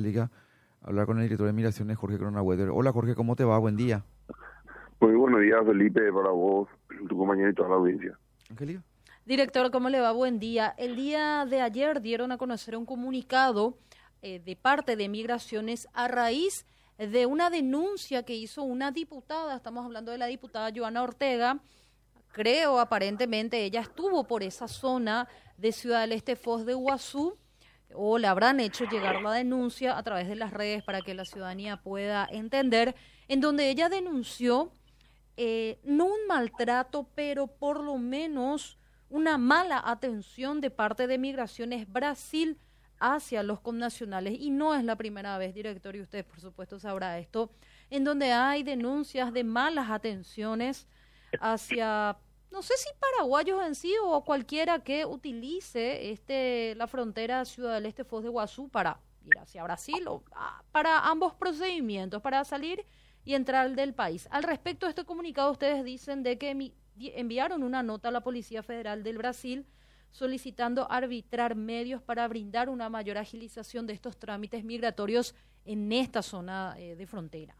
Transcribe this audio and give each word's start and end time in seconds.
Liga, 0.00 0.30
hablar 0.82 1.06
con 1.06 1.18
el 1.18 1.24
director 1.24 1.46
de 1.46 1.52
Migraciones, 1.52 1.96
Jorge 1.96 2.16
Weather. 2.16 2.70
Hola 2.70 2.92
Jorge, 2.92 3.14
¿cómo 3.14 3.36
te 3.36 3.44
va? 3.44 3.58
Buen 3.58 3.76
día. 3.76 4.04
Muy 5.00 5.14
buenos 5.14 5.40
días, 5.40 5.60
Felipe, 5.64 6.12
para 6.12 6.30
vos, 6.30 6.68
tu 7.08 7.16
compañero 7.16 7.50
y 7.50 7.54
toda 7.54 7.70
la 7.70 7.74
audiencia. 7.76 8.18
Director, 9.24 9.70
¿cómo 9.70 9.88
le 9.88 10.00
va? 10.00 10.12
Buen 10.12 10.38
día. 10.38 10.74
El 10.76 10.96
día 10.96 11.46
de 11.48 11.60
ayer 11.60 12.00
dieron 12.00 12.32
a 12.32 12.38
conocer 12.38 12.76
un 12.76 12.84
comunicado 12.84 13.78
eh, 14.22 14.40
de 14.40 14.56
parte 14.56 14.96
de 14.96 15.08
Migraciones 15.08 15.88
a 15.94 16.08
raíz 16.08 16.66
de 16.98 17.24
una 17.24 17.48
denuncia 17.48 18.24
que 18.24 18.34
hizo 18.34 18.62
una 18.62 18.92
diputada, 18.92 19.56
estamos 19.56 19.86
hablando 19.86 20.12
de 20.12 20.18
la 20.18 20.26
diputada 20.26 20.70
Joana 20.74 21.02
Ortega, 21.02 21.58
creo 22.32 22.78
aparentemente 22.78 23.64
ella 23.64 23.80
estuvo 23.80 24.24
por 24.24 24.42
esa 24.42 24.68
zona 24.68 25.26
de 25.56 25.72
Ciudad 25.72 26.02
del 26.02 26.12
Este, 26.12 26.36
Foz 26.36 26.66
de 26.66 26.72
Iguazú, 26.72 27.38
o 27.94 28.18
le 28.18 28.26
habrán 28.26 28.60
hecho 28.60 28.84
llegar 28.84 29.22
la 29.22 29.32
denuncia 29.32 29.96
a 29.96 30.02
través 30.02 30.28
de 30.28 30.36
las 30.36 30.52
redes 30.52 30.82
para 30.82 31.02
que 31.02 31.14
la 31.14 31.24
ciudadanía 31.24 31.78
pueda 31.78 32.28
entender, 32.30 32.94
en 33.28 33.40
donde 33.40 33.70
ella 33.70 33.88
denunció 33.88 34.72
eh, 35.36 35.78
no 35.84 36.06
un 36.06 36.26
maltrato, 36.28 37.08
pero 37.14 37.46
por 37.46 37.82
lo 37.82 37.96
menos 37.96 38.78
una 39.08 39.38
mala 39.38 39.82
atención 39.84 40.60
de 40.60 40.70
parte 40.70 41.06
de 41.06 41.18
Migraciones 41.18 41.90
Brasil 41.90 42.58
hacia 42.98 43.42
los 43.42 43.60
connacionales. 43.60 44.38
Y 44.38 44.50
no 44.50 44.74
es 44.74 44.84
la 44.84 44.96
primera 44.96 45.38
vez, 45.38 45.54
director, 45.54 45.96
y 45.96 46.00
usted 46.00 46.24
por 46.24 46.40
supuesto 46.40 46.78
sabrá 46.78 47.18
esto, 47.18 47.50
en 47.88 48.04
donde 48.04 48.32
hay 48.32 48.62
denuncias 48.62 49.32
de 49.32 49.44
malas 49.44 49.90
atenciones 49.90 50.86
hacia 51.40 52.18
no 52.50 52.62
sé 52.62 52.74
si 52.76 52.88
paraguayos 52.98 53.64
en 53.64 53.74
sí 53.74 53.94
o 54.02 54.24
cualquiera 54.24 54.82
que 54.82 55.06
utilice 55.06 56.10
este 56.10 56.74
la 56.74 56.86
frontera 56.86 57.44
Ciudad 57.44 57.74
del 57.74 57.86
Este 57.86 58.04
Foz 58.04 58.22
de 58.22 58.28
Guazú 58.28 58.68
para 58.68 59.00
ir 59.24 59.38
hacia 59.38 59.62
Brasil 59.62 60.06
o 60.08 60.24
ah, 60.32 60.62
para 60.72 61.06
ambos 61.08 61.34
procedimientos, 61.34 62.20
para 62.22 62.44
salir 62.44 62.84
y 63.24 63.34
entrar 63.34 63.74
del 63.74 63.94
país. 63.94 64.26
Al 64.30 64.42
respecto 64.42 64.86
de 64.86 64.90
este 64.90 65.04
comunicado, 65.04 65.52
ustedes 65.52 65.84
dicen 65.84 66.22
de 66.22 66.38
que 66.38 66.74
enviaron 66.98 67.62
una 67.62 67.82
nota 67.82 68.08
a 68.08 68.12
la 68.12 68.22
Policía 68.22 68.62
Federal 68.62 69.02
del 69.02 69.18
Brasil 69.18 69.66
solicitando 70.10 70.90
arbitrar 70.90 71.54
medios 71.54 72.02
para 72.02 72.26
brindar 72.26 72.68
una 72.68 72.88
mayor 72.88 73.18
agilización 73.18 73.86
de 73.86 73.92
estos 73.92 74.18
trámites 74.18 74.64
migratorios 74.64 75.34
en 75.64 75.92
esta 75.92 76.22
zona 76.22 76.74
eh, 76.78 76.96
de 76.96 77.06
frontera. 77.06 77.54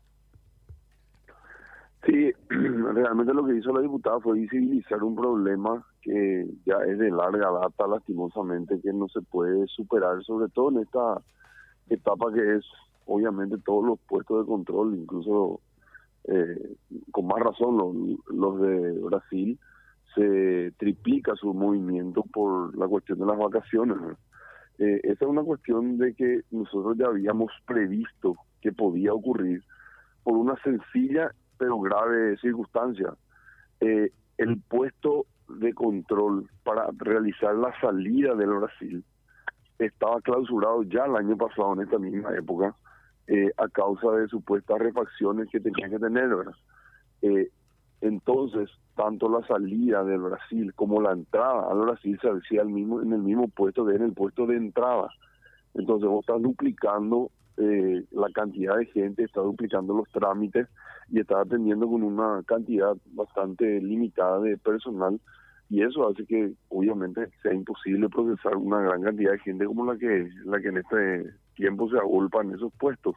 Sí, 2.06 2.32
realmente 2.48 3.34
lo 3.34 3.44
que 3.44 3.56
hizo 3.56 3.72
la 3.72 3.82
diputada 3.82 4.20
fue 4.20 4.38
visibilizar 4.38 5.02
un 5.02 5.14
problema 5.14 5.84
que 6.00 6.46
ya 6.64 6.76
es 6.86 6.98
de 6.98 7.10
larga 7.10 7.50
data, 7.50 7.86
lastimosamente, 7.86 8.80
que 8.80 8.92
no 8.92 9.08
se 9.08 9.20
puede 9.20 9.66
superar, 9.66 10.22
sobre 10.24 10.48
todo 10.48 10.70
en 10.70 10.78
esta 10.78 11.20
etapa 11.90 12.32
que 12.32 12.56
es, 12.56 12.64
obviamente, 13.04 13.58
todos 13.58 13.84
los 13.84 13.98
puestos 14.08 14.40
de 14.40 14.46
control, 14.46 14.94
incluso 14.96 15.60
eh, 16.24 16.76
con 17.12 17.26
más 17.26 17.40
razón 17.40 18.18
los, 18.28 18.60
de 18.60 18.92
Brasil, 19.00 19.58
se 20.14 20.72
triplica 20.78 21.34
su 21.36 21.52
movimiento 21.52 22.22
por 22.32 22.76
la 22.78 22.88
cuestión 22.88 23.18
de 23.18 23.26
las 23.26 23.38
vacaciones. 23.38 23.98
Eh, 24.78 25.00
esa 25.04 25.24
es 25.24 25.30
una 25.30 25.42
cuestión 25.42 25.98
de 25.98 26.14
que 26.14 26.40
nosotros 26.50 26.96
ya 26.96 27.06
habíamos 27.06 27.52
previsto 27.66 28.36
que 28.62 28.72
podía 28.72 29.12
ocurrir 29.12 29.62
por 30.22 30.36
una 30.36 30.56
sencilla 30.62 31.32
pero 31.60 31.78
grave 31.78 32.38
circunstancia. 32.38 33.12
Eh, 33.80 34.10
el 34.38 34.60
puesto 34.62 35.26
de 35.46 35.74
control 35.74 36.48
para 36.64 36.88
realizar 36.96 37.54
la 37.54 37.78
salida 37.80 38.34
del 38.34 38.48
Brasil 38.48 39.04
estaba 39.78 40.22
clausurado 40.22 40.82
ya 40.84 41.04
el 41.04 41.16
año 41.16 41.36
pasado 41.36 41.74
en 41.74 41.82
esta 41.82 41.98
misma 41.98 42.34
época 42.34 42.74
eh, 43.26 43.52
a 43.58 43.68
causa 43.68 44.10
de 44.12 44.26
supuestas 44.28 44.78
refacciones 44.78 45.48
que 45.50 45.60
tenían 45.60 45.90
que 45.90 45.98
tener. 45.98 46.30
Eh, 47.20 47.50
entonces, 48.00 48.70
tanto 48.96 49.28
la 49.28 49.46
salida 49.46 50.02
del 50.02 50.20
Brasil 50.20 50.72
como 50.74 51.02
la 51.02 51.12
entrada 51.12 51.70
al 51.70 51.80
Brasil 51.80 52.18
se 52.22 52.30
hacía 52.30 52.64
mismo, 52.64 53.02
en 53.02 53.12
el 53.12 53.20
mismo 53.20 53.48
puesto 53.48 53.84
que 53.84 53.96
en 53.96 54.02
el 54.02 54.14
puesto 54.14 54.46
de 54.46 54.56
entrada. 54.56 55.10
Entonces 55.74 56.08
vos 56.08 56.20
estás 56.20 56.40
duplicando 56.40 57.30
eh, 57.60 58.04
la 58.10 58.28
cantidad 58.32 58.76
de 58.76 58.86
gente, 58.86 59.24
está 59.24 59.40
duplicando 59.40 59.94
los 59.94 60.08
trámites 60.10 60.66
y 61.10 61.20
está 61.20 61.40
atendiendo 61.40 61.86
con 61.88 62.02
una 62.02 62.42
cantidad 62.46 62.96
bastante 63.12 63.80
limitada 63.80 64.40
de 64.40 64.56
personal 64.56 65.20
y 65.70 65.82
eso 65.82 66.08
hace 66.08 66.26
que 66.26 66.52
obviamente 66.68 67.28
sea 67.42 67.54
imposible 67.54 68.08
procesar 68.08 68.56
una 68.56 68.80
gran 68.80 69.02
cantidad 69.02 69.32
de 69.32 69.38
gente 69.38 69.66
como 69.66 69.84
la 69.84 69.96
que 69.96 70.28
la 70.44 70.60
que 70.60 70.68
en 70.68 70.78
este 70.78 71.32
tiempo 71.54 71.88
se 71.88 71.96
agolpa 71.96 72.42
en 72.42 72.54
esos 72.54 72.72
puestos. 72.74 73.14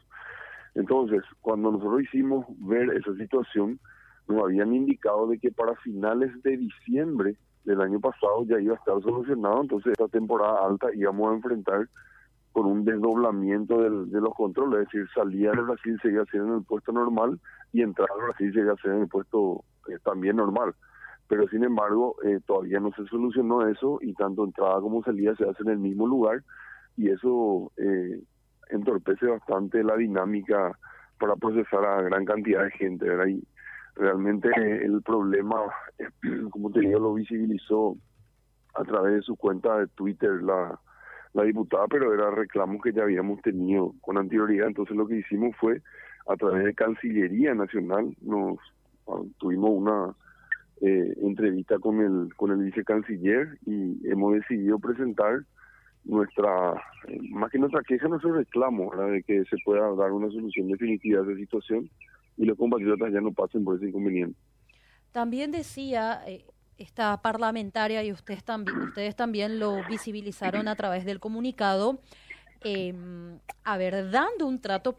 Entonces, 0.75 1.23
cuando 1.41 1.71
nosotros 1.71 2.03
hicimos 2.03 2.45
ver 2.59 2.89
esa 2.91 3.15
situación, 3.15 3.79
nos 4.27 4.43
habían 4.43 4.73
indicado 4.73 5.27
de 5.27 5.39
que 5.39 5.51
para 5.51 5.75
finales 5.77 6.31
de 6.43 6.57
diciembre 6.57 7.35
del 7.65 7.81
año 7.81 7.99
pasado 7.99 8.45
ya 8.45 8.59
iba 8.59 8.75
a 8.75 8.77
estar 8.77 9.01
solucionado, 9.01 9.61
entonces 9.61 9.93
esta 9.93 10.07
temporada 10.07 10.65
alta 10.65 10.87
íbamos 10.93 11.31
a 11.31 11.35
enfrentar 11.35 11.87
con 12.53 12.67
un 12.67 12.85
desdoblamiento 12.85 13.81
de 13.81 14.21
los 14.21 14.33
controles, 14.35 14.81
es 14.81 14.85
decir, 14.85 15.07
salía 15.13 15.51
de 15.51 15.61
Brasil 15.61 15.99
seguía 16.01 16.23
en 16.33 16.53
el 16.53 16.63
puesto 16.63 16.91
normal 16.91 17.39
y 17.73 17.81
entrar 17.81 18.07
a 18.11 18.25
Brasil 18.25 18.53
seguía 18.53 18.75
en 18.85 19.01
el 19.01 19.07
puesto 19.07 19.65
eh, 19.89 19.97
también 20.03 20.35
normal. 20.35 20.75
Pero 21.27 21.47
sin 21.47 21.63
embargo, 21.63 22.15
eh, 22.23 22.39
todavía 22.45 22.79
no 22.79 22.91
se 22.91 23.05
solucionó 23.05 23.67
eso 23.67 23.97
y 24.01 24.13
tanto 24.13 24.45
entrada 24.45 24.79
como 24.81 25.03
salida 25.03 25.35
se 25.35 25.49
hace 25.49 25.63
en 25.63 25.69
el 25.69 25.79
mismo 25.79 26.05
lugar 26.05 26.43
y 26.95 27.09
eso 27.09 27.71
eh, 27.77 28.21
entorpece 28.69 29.25
bastante 29.25 29.83
la 29.83 29.95
dinámica 29.95 30.77
para 31.19 31.35
procesar 31.35 31.83
a 31.83 32.03
gran 32.03 32.23
cantidad 32.23 32.65
de 32.65 32.71
gente. 32.71 33.09
¿verdad? 33.09 33.33
Realmente 33.95 34.49
el 34.85 35.01
problema, 35.01 35.57
como 36.51 36.69
te 36.71 36.81
digo, 36.81 36.99
lo 36.99 37.15
visibilizó 37.15 37.95
a 38.75 38.83
través 38.83 39.15
de 39.15 39.21
su 39.23 39.35
cuenta 39.35 39.79
de 39.79 39.87
Twitter 39.87 40.43
la 40.43 40.79
la 41.33 41.43
diputada, 41.43 41.87
pero 41.87 42.13
era 42.13 42.31
reclamos 42.31 42.81
que 42.81 42.93
ya 42.93 43.03
habíamos 43.03 43.41
tenido 43.41 43.93
con 44.01 44.17
anterioridad. 44.17 44.67
Entonces 44.67 44.95
lo 44.95 45.07
que 45.07 45.17
hicimos 45.17 45.55
fue, 45.57 45.81
a 46.27 46.35
través 46.35 46.63
de 46.65 46.73
Cancillería 46.73 47.53
Nacional, 47.53 48.15
nos 48.21 48.59
ah, 49.07 49.21
tuvimos 49.39 49.71
una 49.71 50.15
eh, 50.81 51.13
entrevista 51.21 51.79
con 51.79 52.01
el 52.01 52.33
con 52.35 52.51
el 52.51 52.57
vicecanciller 52.65 53.57
y 53.65 54.07
hemos 54.07 54.33
decidido 54.33 54.79
presentar 54.79 55.43
nuestra, 56.05 56.73
eh, 57.07 57.19
más 57.31 57.51
que 57.51 57.59
nuestra 57.59 57.81
queja, 57.81 58.07
nuestro 58.07 58.33
reclamo, 58.33 58.93
de 58.95 59.23
que 59.23 59.43
se 59.45 59.55
pueda 59.63 59.93
dar 59.95 60.11
una 60.11 60.29
solución 60.29 60.67
definitiva 60.67 61.21
de 61.21 61.33
esa 61.33 61.39
situación 61.39 61.89
y 62.37 62.45
los 62.45 62.57
compatriotas 62.57 63.11
ya 63.13 63.21
no 63.21 63.31
pasen 63.31 63.63
por 63.63 63.77
ese 63.77 63.87
inconveniente. 63.87 64.37
También 65.11 65.51
decía 65.51 66.21
eh, 66.27 66.45
esta 66.77 67.21
parlamentaria 67.21 68.03
y 68.03 68.11
ustedes 68.11 68.43
también, 68.43 68.77
ustedes 68.81 69.15
también 69.15 69.59
lo 69.59 69.83
visibilizaron 69.87 70.67
a 70.67 70.75
través 70.75 71.05
del 71.05 71.19
comunicado, 71.19 71.99
eh, 72.61 72.93
a 73.63 73.77
ver, 73.77 74.09
dando 74.11 74.45
un 74.45 74.59
trato 74.59 74.95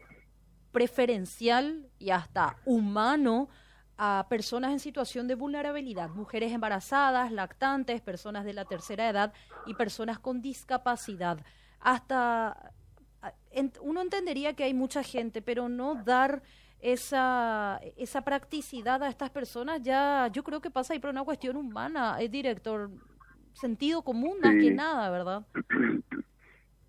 preferencial 0.71 1.87
y 1.99 2.09
hasta 2.09 2.57
humano 2.65 3.49
a 3.97 4.25
personas 4.29 4.71
en 4.71 4.79
situación 4.79 5.27
de 5.27 5.35
vulnerabilidad, 5.35 6.09
mujeres 6.09 6.51
embarazadas, 6.51 7.31
lactantes, 7.31 8.01
personas 8.01 8.43
de 8.43 8.53
la 8.53 8.65
tercera 8.65 9.09
edad 9.09 9.33
y 9.65 9.73
personas 9.73 10.19
con 10.19 10.41
discapacidad. 10.41 11.39
Hasta 11.79 12.73
uno 13.81 14.01
entendería 14.01 14.53
que 14.53 14.65
hay 14.65 14.73
mucha 14.73 15.01
gente, 15.01 15.41
pero 15.41 15.69
no 15.69 15.95
dar 15.95 16.43
esa, 16.85 17.79
esa 17.97 18.21
practicidad 18.21 19.01
a 19.01 19.09
estas 19.09 19.31
personas 19.31 19.81
ya 19.81 20.27
yo 20.31 20.43
creo 20.43 20.61
que 20.61 20.69
pasa 20.69 20.93
ahí 20.93 20.99
por 20.99 21.09
una 21.09 21.23
cuestión 21.23 21.57
humana, 21.57 22.17
es 22.21 22.29
director, 22.29 22.91
sentido 23.53 24.03
común 24.03 24.37
más 24.41 24.53
que 24.53 24.71
nada, 24.71 25.09
¿verdad? 25.09 25.45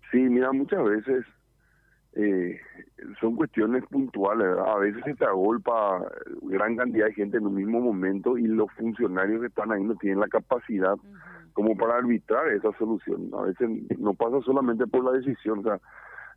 Sí, 0.09 0.19
mira, 0.19 0.53
muchas 0.53 0.81
veces 0.85 1.25
eh, 2.13 2.57
son 3.19 3.35
cuestiones 3.35 3.83
puntuales, 3.87 4.47
¿verdad? 4.47 4.73
a 4.73 4.77
veces 4.77 5.03
se 5.03 5.15
te 5.15 5.25
agolpa 5.25 6.01
gran 6.43 6.77
cantidad 6.77 7.07
de 7.07 7.13
gente 7.13 7.35
en 7.35 7.45
un 7.45 7.55
mismo 7.55 7.81
momento 7.81 8.37
y 8.37 8.47
los 8.47 8.71
funcionarios 8.71 9.41
que 9.41 9.47
están 9.47 9.73
ahí 9.73 9.83
no 9.83 9.95
tienen 9.95 10.21
la 10.21 10.29
capacidad 10.29 10.95
como 11.51 11.75
para 11.75 11.97
arbitrar 11.97 12.47
esa 12.53 12.71
solución. 12.77 13.29
A 13.37 13.41
veces 13.41 13.69
no 13.99 14.13
pasa 14.13 14.39
solamente 14.45 14.87
por 14.87 15.03
la 15.03 15.11
decisión, 15.11 15.59
o 15.59 15.63
sea, 15.63 15.81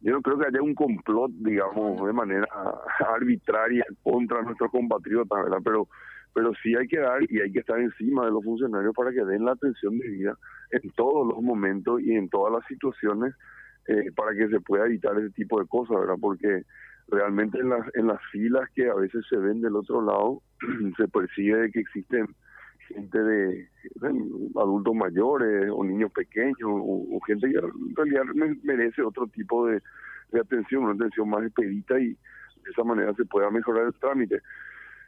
yo 0.03 0.13
no 0.13 0.23
creo 0.23 0.39
que 0.39 0.47
haya 0.47 0.63
un 0.63 0.75
complot, 0.75 1.31
digamos, 1.33 2.05
de 2.05 2.13
manera 2.13 2.47
arbitraria 3.15 3.85
contra 4.03 4.43
nuestros 4.43 4.71
compatriotas, 4.71 5.45
¿verdad? 5.45 5.59
Pero, 5.63 5.89
pero 6.35 6.53
sí 6.63 6.75
hay 6.75 6.87
que 6.89 6.99
dar 6.99 7.23
y 7.29 7.41
hay 7.41 7.53
que 7.53 7.61
estar 7.61 7.79
encima 7.79 8.25
de 8.25 8.31
los 8.31 8.43
funcionarios 8.45 8.95
para 8.95 9.13
que 9.13 9.25
den 9.25 9.45
la 9.45 9.53
atención 9.53 9.99
debida 9.99 10.37
en 10.71 10.91
todos 10.93 11.27
los 11.27 11.43
momentos 11.43 12.01
y 12.01 12.13
en 12.13 12.29
todas 12.29 12.53
las 12.53 12.65
situaciones 12.67 13.35
eh, 13.89 14.13
para 14.15 14.35
que 14.35 14.49
se 14.49 14.61
pueda 14.61 14.87
evitar 14.87 15.19
ese 15.19 15.31
tipo 15.31 15.61
de 15.61 15.67
cosas, 15.67 15.99
¿verdad? 15.99 16.17
Porque 16.21 16.63
realmente 17.09 17.59
en 17.59 17.71
las, 17.71 17.87
en 17.95 18.07
las 18.07 18.21
filas 18.31 18.69
que 18.75 18.89
a 18.89 18.95
veces 18.95 19.25
se 19.29 19.37
ven 19.37 19.61
del 19.61 19.77
otro 19.77 20.01
lado, 20.03 20.43
se 20.97 21.09
percibe 21.09 21.71
que 21.73 21.81
existen 21.81 22.27
gente 22.95 23.23
de, 23.23 23.69
adultos 24.57 24.95
mayores 24.95 25.71
o 25.73 25.85
niños 25.85 26.13
pequeños 26.13 26.57
o, 26.63 27.21
gente 27.27 27.51
que 27.51 27.59
en 27.59 27.97
realidad 27.97 28.25
merece 28.63 29.03
otro 29.03 29.27
tipo 29.29 29.67
de, 29.67 29.83
atención, 30.39 30.85
una 30.85 30.95
atención 30.95 31.29
más 31.29 31.45
expedita 31.45 31.99
y 31.99 32.09
de 32.09 32.71
esa 32.71 32.85
manera 32.85 33.15
se 33.15 33.25
pueda 33.25 33.51
mejorar 33.51 33.87
el 33.87 33.95
trámite. 33.95 34.41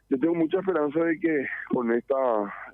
Yo 0.08 0.18
tengo 0.18 0.34
mucha 0.34 0.58
esperanza 0.58 1.00
de 1.04 1.18
que 1.18 1.46
con 1.70 1.90
esta 1.92 2.14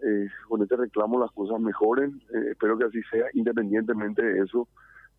eh, 0.02 0.28
con 0.48 0.62
este 0.62 0.76
reclamo 0.76 1.20
las 1.20 1.30
cosas 1.32 1.60
mejoren. 1.60 2.20
Eh, 2.34 2.50
espero 2.52 2.76
que 2.78 2.84
así 2.84 3.00
sea. 3.10 3.26
Independientemente 3.34 4.22
de 4.22 4.40
eso, 4.42 4.66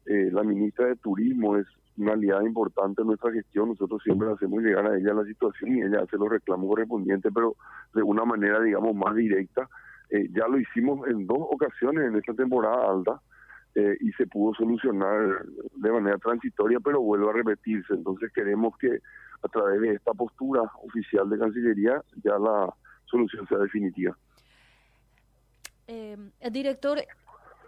eh, 0.06 0.30
la 0.32 0.44
ministra 0.44 0.88
de 0.88 0.96
Turismo 0.98 1.58
es 1.58 1.68
una 2.00 2.14
aliada 2.14 2.44
importante 2.44 3.02
en 3.02 3.08
nuestra 3.08 3.32
gestión. 3.32 3.70
Nosotros 3.70 4.02
siempre 4.04 4.32
hacemos 4.32 4.62
llegar 4.64 4.88
a 4.88 4.98
ella 4.98 5.14
la 5.14 5.26
situación 5.26 5.76
y 5.78 5.82
ella 5.82 6.02
hace 6.04 6.18
los 6.18 6.30
reclamos 6.30 6.70
correspondientes, 6.70 7.32
pero 7.34 7.56
de 7.94 8.02
una 8.02 8.26
manera, 8.26 8.62
digamos, 8.62 8.96
más 8.96 9.16
directa. 9.16 9.70
ya 10.32 10.48
lo 10.48 10.60
hicimos 10.60 11.08
en 11.08 11.28
dos 11.28 11.40
ocasiones 11.52 12.08
en 12.08 12.16
esta 12.16 12.34
temporada 12.34 12.92
alta. 12.92 13.22
y 13.76 14.12
se 14.14 14.28
pudo 14.28 14.54
solucionar 14.56 15.46
de 15.76 15.92
manera 15.92 16.18
transitoria, 16.18 16.80
pero 16.80 17.02
vuelve 17.02 17.30
a 17.30 17.34
repetirse. 17.34 17.94
Entonces 17.94 18.32
queremos 18.34 18.76
que 18.78 19.00
a 19.42 19.48
través 19.48 19.82
de 19.82 19.94
esta 19.94 20.14
postura 20.14 20.64
oficial 20.84 21.30
de 21.30 21.38
Cancillería 21.38 22.02
ya 22.24 22.38
la 22.38 22.74
solución 23.06 23.48
sea 23.48 23.60
definitiva. 23.60 24.18
Eh, 25.88 26.18
director, 26.52 27.00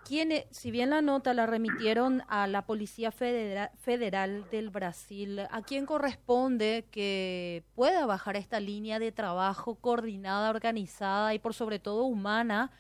¿quién, 0.06 0.32
si 0.52 0.72
bien 0.72 0.90
la 0.90 1.02
nota 1.02 1.34
la 1.34 1.46
remitieron 1.46 2.24
a 2.28 2.48
la 2.48 2.66
Policía 2.66 3.12
Federal, 3.12 3.72
Federal 3.80 4.50
del 4.50 4.70
Brasil, 4.70 5.40
¿a 5.50 5.62
quién 5.62 5.86
corresponde 5.86 6.88
que 6.92 7.64
pueda 7.76 8.06
bajar 8.06 8.36
esta 8.36 8.60
línea 8.60 9.00
de 9.00 9.12
trabajo 9.12 9.76
coordinada, 9.76 10.50
organizada 10.50 11.34
y 11.34 11.40
por 11.40 11.54
sobre 11.54 11.80
todo 11.80 12.04
humana 12.04 12.72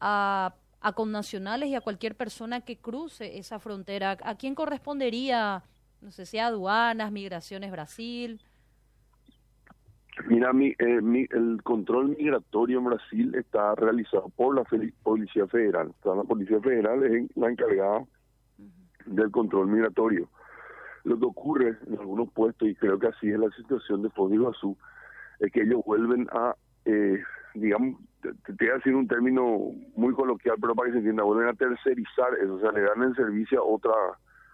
a, 0.00 0.54
a 0.80 0.92
connacionales 0.92 1.68
y 1.68 1.74
a 1.74 1.80
cualquier 1.80 2.16
persona 2.16 2.60
que 2.60 2.78
cruce 2.78 3.38
esa 3.38 3.58
frontera? 3.58 4.18
¿A 4.22 4.34
quién 4.36 4.54
correspondería 4.54 5.64
no 6.00 6.10
sé 6.10 6.26
si 6.26 6.38
aduanas, 6.38 7.10
migraciones 7.10 7.70
Brasil. 7.70 8.40
Mira, 10.24 10.52
mi, 10.52 10.74
eh, 10.78 11.00
mi, 11.02 11.26
el 11.30 11.60
control 11.62 12.16
migratorio 12.16 12.78
en 12.78 12.86
Brasil 12.86 13.34
está 13.34 13.74
realizado 13.74 14.30
por 14.34 14.54
la 14.54 14.64
Policía 15.02 15.46
Federal. 15.46 15.88
O 15.88 16.02
sea, 16.02 16.14
la 16.14 16.24
Policía 16.24 16.60
Federal 16.60 17.04
es 17.04 17.36
la 17.36 17.50
encargada 17.50 18.04
del 19.04 19.30
control 19.30 19.68
migratorio. 19.68 20.28
Lo 21.04 21.18
que 21.18 21.24
ocurre 21.26 21.78
en 21.86 21.98
algunos 21.98 22.32
puestos, 22.32 22.66
y 22.66 22.74
creo 22.74 22.98
que 22.98 23.08
así 23.08 23.30
es 23.30 23.38
la 23.38 23.50
situación 23.50 24.02
de 24.02 24.10
Foz 24.10 24.32
Azul, 24.56 24.76
es 25.38 25.52
que 25.52 25.62
ellos 25.62 25.82
vuelven 25.84 26.26
a, 26.32 26.56
eh, 26.86 27.22
digamos, 27.54 28.00
te, 28.22 28.52
voy 28.58 28.68
a 28.68 28.74
decir 28.74 28.94
un 28.94 29.06
término 29.06 29.72
muy 29.94 30.14
coloquial, 30.14 30.56
pero 30.60 30.74
para 30.74 30.86
que 30.86 30.92
se 30.92 30.98
entienda, 30.98 31.22
vuelven 31.22 31.48
a 31.48 31.54
tercerizar 31.54 32.34
eso, 32.42 32.54
o 32.54 32.60
sea, 32.60 32.72
le 32.72 32.80
dan 32.80 33.02
el 33.02 33.14
servicio 33.14 33.60
a 33.60 33.64
otra 33.64 33.92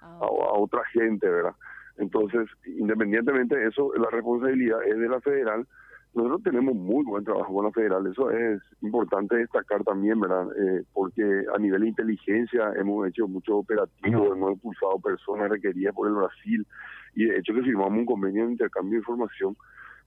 a, 0.03 0.26
otra 0.26 0.85
gente, 0.93 1.29
¿verdad? 1.29 1.55
Entonces, 1.99 2.49
independientemente 2.65 3.56
de 3.56 3.69
eso, 3.69 3.93
la 3.94 4.09
responsabilidad 4.11 4.83
es 4.85 4.99
de 4.99 5.09
la 5.09 5.21
federal. 5.21 5.67
Nosotros 6.15 6.43
tenemos 6.43 6.75
muy 6.75 7.05
buen 7.05 7.25
trabajo 7.25 7.55
con 7.55 7.65
la 7.65 7.73
federal, 7.73 8.06
eso 8.06 8.31
es 8.31 8.61
importante 8.83 9.37
destacar 9.37 9.83
también, 9.83 10.21
¿verdad? 10.21 10.47
Eh, 10.59 10.85
porque 10.93 11.23
a 11.55 11.59
nivel 11.59 11.83
de 11.83 11.89
inteligencia 11.89 12.73
hemos 12.77 13.09
hecho 13.09 13.27
muchos 13.27 13.55
operativos, 13.55 14.37
hemos 14.37 14.53
expulsado 14.53 14.99
personas 14.99 15.49
requeridas 15.49 15.94
por 15.94 16.09
el 16.09 16.15
Brasil 16.15 16.67
y 17.15 17.25
de 17.25 17.39
hecho 17.39 17.55
que 17.55 17.62
firmamos 17.62 18.00
un 18.00 18.06
convenio 18.06 18.44
de 18.44 18.53
intercambio 18.53 18.93
de 18.93 18.99
información 18.99 19.56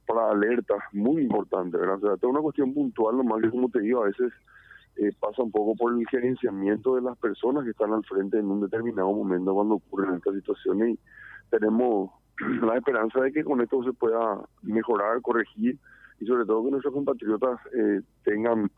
para 0.06 0.30
alertas 0.30 0.78
muy 0.92 1.24
importante, 1.24 1.76
¿verdad? 1.76 1.96
O 1.96 2.00
sea, 2.02 2.14
es 2.14 2.24
una 2.24 2.42
cuestión 2.42 2.72
puntual, 2.72 3.18
nomás 3.18 3.42
que 3.42 3.50
como 3.50 3.70
te 3.70 3.80
digo, 3.80 4.04
a 4.04 4.08
veces 4.08 4.32
eh, 4.98 5.12
pasa 5.20 5.44
un 5.44 5.52
poco 5.52 5.76
por 5.76 5.94
el 5.94 6.08
gerenciamiento 6.08 6.96
de 6.96 7.02
las 7.02 7.18
personas 7.18 7.64
que 7.64 7.72
están 7.72 7.92
al 7.92 8.04
frente 8.06 8.40
en 8.40 8.46
un 8.46 8.62
determinado 8.62 9.12
momento 9.12 9.54
cuando 9.54 9.76
ocurren 9.76 10.16
estas 10.16 10.36
situaciones 10.36 10.96
y 10.96 11.00
tenemos 11.50 12.12
la 12.62 12.78
esperanza 12.78 13.22
de 13.22 13.32
que 13.32 13.44
con 13.44 13.62
esto 13.62 13.84
se 13.84 13.94
pueda 13.94 14.42
mejorar, 14.62 15.22
corregir 15.22 15.78
y 16.20 16.26
sobre 16.26 16.46
todo 16.46 16.64
que 16.64 16.72
nuestros 16.72 16.94
compatriotas 16.94 17.60
eh, 17.74 18.02
tengan 18.24 18.72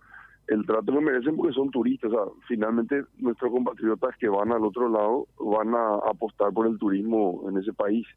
el 0.48 0.66
trato 0.66 0.94
que 0.94 1.02
merecen 1.02 1.36
porque 1.36 1.54
son 1.54 1.69
turistas. 1.69 2.12
O 2.12 2.14
sea, 2.14 2.34
finalmente 2.48 3.04
nuestros 3.18 3.52
compatriotas 3.52 4.16
que 4.18 4.30
van 4.30 4.52
al 4.52 4.64
otro 4.64 4.90
lado 4.90 5.28
van 5.40 5.75
a 5.75 5.96
apostar 6.10 6.52
por 6.54 6.68
el 6.68 6.78
turismo 6.78 7.46
en 7.50 7.58
ese 7.58 7.74
país 7.74 8.08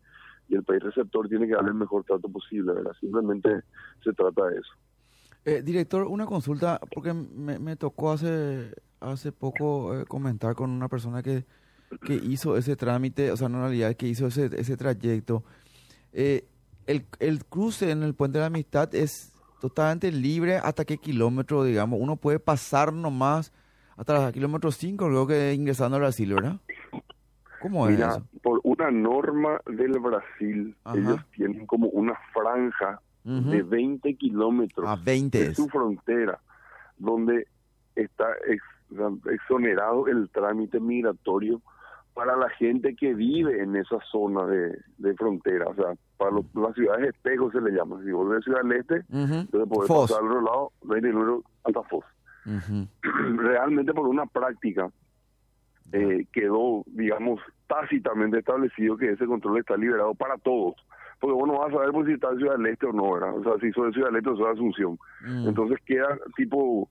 y 0.49 0.55
el 0.55 0.64
país 0.64 0.82
receptor 0.82 1.29
tiene 1.29 1.47
que 1.47 1.55
darle 1.55 1.70
el 1.70 1.76
mejor 1.76 2.05
trato 2.05 2.29
posible, 2.29 2.73
¿verdad? 2.73 2.93
Simplemente 3.00 3.62
se 4.02 4.12
trata 4.12 4.47
de 4.47 4.58
eso. 4.58 4.73
Eh, 5.44 5.62
director, 5.62 6.06
una 6.06 6.26
consulta, 6.26 6.81
porque 6.94 7.14
me, 7.14 7.58
me 7.58 7.76
tocó 7.76 8.12
hace, 8.12 8.75
hace 9.00 9.32
poco 9.32 9.98
eh, 9.98 10.04
comentar 10.04 10.54
con 10.54 10.70
una 10.70 10.88
persona 10.88 11.22
que, 11.22 11.44
que 12.04 12.14
hizo 12.14 12.56
ese 12.56 12.76
trámite, 12.76 13.31
o 13.32 13.37
sea, 13.37 13.48
no 13.48 13.56
en 13.58 13.62
realidad, 13.64 13.96
que 13.96 14.06
hizo 14.06 14.26
ese, 14.26 14.50
ese 14.56 14.76
trayecto. 14.76 15.42
Eh, 16.12 16.46
el, 16.87 17.06
el 17.20 17.44
cruce 17.44 17.90
en 17.90 18.02
el 18.02 18.14
puente 18.14 18.38
de 18.38 18.42
la 18.42 18.46
amistad 18.46 18.94
es 18.94 19.32
totalmente 19.60 20.12
libre 20.12 20.56
hasta 20.56 20.84
qué 20.84 20.98
kilómetro, 20.98 21.64
digamos. 21.64 21.98
Uno 22.00 22.16
puede 22.16 22.38
pasar 22.38 22.92
nomás 22.92 23.52
hasta 23.96 24.26
el 24.26 24.32
kilómetro 24.32 24.70
5, 24.70 25.08
luego 25.08 25.28
que 25.28 25.54
ingresando 25.54 25.96
a 25.96 26.00
Brasil, 26.00 26.34
¿verdad? 26.34 26.58
¿Cómo 27.60 27.87
es 27.88 27.94
Mira, 27.94 28.22
por 28.42 28.60
una 28.64 28.90
norma 28.90 29.60
del 29.66 29.98
Brasil, 29.98 30.75
ellos 30.94 31.20
tienen 31.32 31.66
como 31.66 31.88
una 31.88 32.14
franja 32.32 33.00
de 33.25 33.62
20 33.62 34.14
kilómetros 34.14 34.87
ah, 34.88 34.99
de 35.05 35.55
su 35.55 35.69
frontera, 35.69 36.40
donde 36.99 37.46
está 37.94 38.26
exonerado 39.31 40.06
el 40.08 40.28
trámite 40.31 40.81
migratorio 40.81 41.61
para 42.14 42.37
la 42.37 42.49
gente 42.50 42.94
que 42.96 43.14
vive 43.14 43.62
en 43.62 43.76
esa 43.76 43.99
zona 44.11 44.44
de, 44.46 45.14
frontera, 45.17 45.67
o 45.69 45.75
sea, 45.75 45.94
para 46.17 46.32
las 46.55 46.75
ciudades 46.75 47.14
espejos 47.14 47.52
se 47.52 47.61
le 47.61 47.70
llama. 47.70 48.00
Si 48.05 48.11
vuelve 48.11 48.38
a 48.38 48.40
Ciudad 48.40 48.62
del 48.62 48.72
Este, 48.72 48.96
entonces 49.11 49.69
puede 49.69 49.88
pasar 49.88 50.19
al 50.19 50.26
otro 50.26 50.43
lado, 50.43 50.73
venir 50.82 51.14
hasta 51.64 51.82
Foz. 51.84 52.05
Realmente 53.02 53.94
por 53.94 54.08
una 54.08 54.26
práctica 54.26 54.90
eh, 55.93 56.26
quedó, 56.32 56.82
digamos, 56.87 57.40
tácitamente 57.66 58.38
establecido 58.38 58.96
que 58.96 59.12
ese 59.12 59.26
control 59.26 59.58
está 59.58 59.76
liberado 59.76 60.14
para 60.14 60.37
todos 60.38 60.75
porque 61.20 61.34
uno 61.34 61.58
va 61.58 61.67
a 61.67 61.70
saber 61.70 61.90
pues, 61.93 62.06
si 62.06 62.14
está 62.14 62.31
en 62.31 62.38
Ciudad 62.38 62.56
del 62.56 62.67
Este 62.67 62.87
o 62.87 62.93
no, 62.93 63.12
¿verdad? 63.12 63.37
O 63.37 63.43
sea, 63.44 63.52
si 63.61 63.70
soy 63.72 63.88
de 63.88 63.93
Ciudad 63.93 64.08
del 64.08 64.17
Este 64.17 64.31
o 64.31 64.37
soy 64.37 64.46
de 64.46 64.52
Asunción. 64.52 64.99
Mm. 65.22 65.49
Entonces 65.49 65.78
queda 65.84 66.19
tipo 66.37 66.88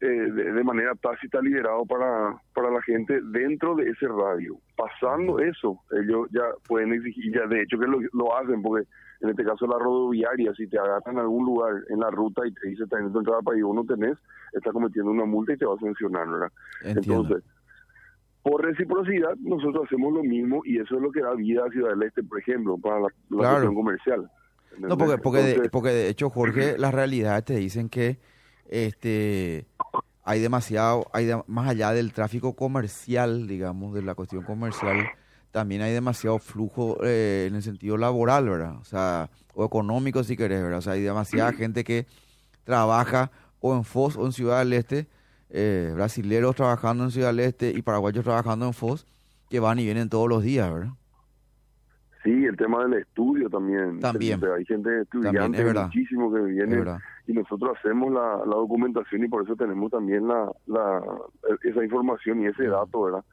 eh, 0.00 0.06
de, 0.06 0.64
manera 0.64 0.94
tácita 0.96 1.40
liderado 1.40 1.86
para, 1.86 2.36
para 2.54 2.70
la 2.70 2.82
gente 2.82 3.20
dentro 3.22 3.74
de 3.76 3.88
ese 3.88 4.08
radio. 4.08 4.56
Pasando 4.76 5.38
eso, 5.38 5.78
ellos 5.92 6.28
ya 6.32 6.42
pueden 6.68 6.92
exigir, 6.92 7.32
ya 7.32 7.46
de 7.46 7.62
hecho 7.62 7.78
que 7.78 7.86
lo, 7.86 8.00
lo 8.12 8.36
hacen, 8.36 8.60
porque 8.62 8.86
en 9.20 9.30
este 9.30 9.44
caso 9.44 9.66
la 9.66 9.78
rodoviaria, 9.78 10.52
si 10.54 10.66
te 10.66 10.78
agarran 10.78 11.14
en 11.14 11.18
algún 11.20 11.46
lugar 11.46 11.74
en 11.88 12.00
la 12.00 12.10
ruta 12.10 12.44
y 12.44 12.52
te 12.52 12.68
dice 12.68 12.84
teniendo 12.90 13.20
entrada 13.20 13.40
para 13.42 13.56
ahí, 13.56 13.62
uno 13.62 13.84
tenés, 13.84 14.18
está 14.52 14.72
cometiendo 14.72 15.12
una 15.12 15.24
multa 15.24 15.52
y 15.52 15.56
te 15.56 15.64
va 15.64 15.74
a 15.74 15.78
sancionar, 15.78 16.28
¿verdad? 16.28 16.52
Entonces, 16.82 17.44
por 18.42 18.64
reciprocidad, 18.64 19.34
nosotros 19.38 19.84
hacemos 19.86 20.12
lo 20.12 20.24
mismo 20.24 20.62
y 20.64 20.78
eso 20.78 20.96
es 20.96 21.02
lo 21.02 21.12
que 21.12 21.20
da 21.20 21.32
vida 21.34 21.64
a 21.64 21.70
Ciudad 21.70 21.90
del 21.90 22.02
Este, 22.02 22.22
por 22.22 22.40
ejemplo, 22.40 22.76
para 22.76 23.00
la, 23.00 23.08
cuestión 23.28 23.74
comercial. 23.74 24.30
No, 24.78 24.96
porque, 24.98 25.18
porque, 25.18 25.38
de, 25.38 25.70
porque 25.70 25.90
de 25.90 26.08
hecho, 26.08 26.30
Jorge, 26.30 26.76
las 26.78 26.92
realidades 26.92 27.44
te 27.44 27.56
dicen 27.56 27.88
que 27.88 28.18
este 28.68 29.66
hay 30.24 30.40
demasiado, 30.40 31.06
hay 31.12 31.30
más 31.46 31.68
allá 31.68 31.92
del 31.92 32.12
tráfico 32.12 32.54
comercial, 32.54 33.46
digamos, 33.46 33.94
de 33.94 34.02
la 34.02 34.14
cuestión 34.14 34.44
comercial, 34.44 35.08
también 35.50 35.82
hay 35.82 35.92
demasiado 35.92 36.38
flujo 36.38 36.98
eh, 37.04 37.46
en 37.48 37.56
el 37.56 37.62
sentido 37.62 37.96
laboral, 37.96 38.48
¿verdad? 38.48 38.76
O 38.80 38.84
sea, 38.84 39.30
o 39.54 39.64
económico 39.64 40.24
si 40.24 40.36
querés, 40.36 40.62
¿verdad? 40.62 40.78
O 40.78 40.82
sea, 40.82 40.94
hay 40.94 41.02
demasiada 41.02 41.52
gente 41.52 41.84
que 41.84 42.06
trabaja 42.64 43.30
o 43.60 43.74
en 43.76 43.84
Foz 43.84 44.16
o 44.16 44.24
en 44.24 44.32
Ciudad 44.32 44.60
del 44.60 44.72
Este 44.72 45.06
eh, 45.54 45.92
brasileros 45.94 46.56
trabajando 46.56 47.04
en 47.04 47.10
Ciudad 47.10 47.28
del 47.28 47.40
Este 47.40 47.70
y 47.70 47.82
paraguayos 47.82 48.24
trabajando 48.24 48.66
en 48.66 48.72
FOS 48.72 49.06
que 49.50 49.60
van 49.60 49.78
y 49.78 49.84
vienen 49.84 50.08
todos 50.08 50.28
los 50.28 50.42
días, 50.42 50.72
¿verdad? 50.72 50.92
Sí, 52.24 52.44
el 52.44 52.56
tema 52.56 52.84
del 52.84 52.94
estudio 52.94 53.50
también. 53.50 54.00
También. 54.00 54.40
Hay 54.56 54.64
gente 54.64 55.02
estudiante 55.02 55.74
muchísimo 55.74 56.32
que 56.32 56.40
viene 56.40 56.82
y 57.26 57.32
nosotros 57.32 57.76
hacemos 57.78 58.12
la, 58.12 58.42
documentación 58.46 59.24
y 59.24 59.28
por 59.28 59.42
eso 59.42 59.54
tenemos 59.56 59.90
también 59.90 60.26
la, 60.26 60.50
la 60.66 61.02
esa 61.64 61.84
información 61.84 62.42
y 62.42 62.46
ese 62.46 62.68
dato, 62.68 63.02
¿verdad? 63.02 63.24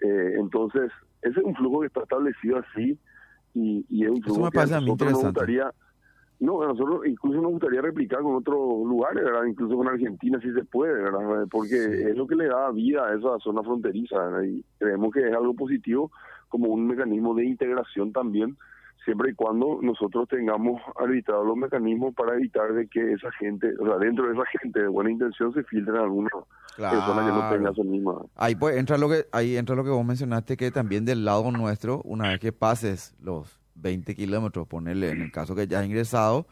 Eh, 0.00 0.36
entonces, 0.38 0.90
ese 1.22 1.40
es 1.40 1.44
un 1.44 1.54
flujo 1.56 1.80
que 1.80 1.88
está 1.88 2.02
establecido 2.02 2.58
así 2.58 2.98
y, 3.52 3.84
y 3.88 4.04
es 4.04 4.10
un 4.10 4.22
flujo 4.22 4.50
que 4.50 4.60
a 4.60 4.66
nosotros 4.66 5.12
nos 5.12 5.24
gustaría 5.24 5.72
no, 6.38 6.62
a 6.62 6.66
nosotros 6.66 7.06
incluso 7.06 7.40
nos 7.40 7.52
gustaría 7.52 7.80
replicar 7.80 8.20
con 8.20 8.34
otros 8.34 8.56
lugares, 8.86 9.24
¿verdad? 9.24 9.44
Incluso 9.44 9.76
con 9.76 9.88
Argentina 9.88 10.38
si 10.40 10.52
se 10.52 10.64
puede, 10.64 10.92
¿verdad? 10.92 11.46
Porque 11.50 11.76
es 11.76 12.16
lo 12.16 12.26
que 12.26 12.34
le 12.34 12.48
da 12.48 12.70
vida 12.70 13.06
a 13.06 13.14
esa 13.14 13.38
zona 13.38 13.62
fronteriza, 13.62 14.16
Y 14.44 14.62
creemos 14.78 15.12
que 15.12 15.26
es 15.26 15.34
algo 15.34 15.54
positivo 15.54 16.10
como 16.48 16.68
un 16.68 16.86
mecanismo 16.86 17.34
de 17.34 17.46
integración 17.46 18.12
también, 18.12 18.56
siempre 19.04 19.30
y 19.30 19.34
cuando 19.34 19.78
nosotros 19.80 20.28
tengamos 20.28 20.82
arbitrados 20.96 21.46
los 21.46 21.56
mecanismos 21.56 22.14
para 22.14 22.34
evitar 22.34 22.72
de 22.74 22.86
que 22.86 23.12
esa 23.12 23.30
gente, 23.32 23.72
o 23.80 23.86
sea, 23.86 23.96
dentro 23.98 24.26
de 24.26 24.34
esa 24.34 24.44
gente 24.60 24.80
de 24.82 24.88
buena 24.88 25.10
intención 25.10 25.54
se 25.54 25.62
filtren 25.64 25.96
algunas 25.96 26.32
personas 26.76 27.26
que 27.26 27.32
no 27.32 27.50
tengan 27.50 27.74
su 27.74 27.84
misma. 27.84 28.22
Ahí 28.34 28.56
pues 28.56 28.76
entra 28.76 28.98
lo 28.98 29.08
que 29.08 29.24
ahí 29.32 29.56
entra 29.56 29.74
lo 29.74 29.84
que 29.84 29.90
vos 29.90 30.04
mencionaste 30.04 30.56
que 30.56 30.70
también 30.70 31.04
del 31.04 31.24
lado 31.24 31.50
nuestro, 31.50 32.02
una 32.04 32.28
vez 32.28 32.40
que 32.40 32.52
pases 32.52 33.14
los 33.22 33.65
20 33.76 34.14
kilómetros, 34.14 34.66
ponerle 34.66 35.10
en 35.10 35.22
el 35.22 35.32
caso 35.32 35.54
que 35.54 35.66
ya 35.66 35.80
has 35.80 35.86
ingresado, 35.86 36.46